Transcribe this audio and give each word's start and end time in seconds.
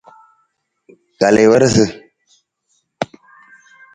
Kal 1.19 1.35
i 1.43 1.45
warasa. 1.51 1.85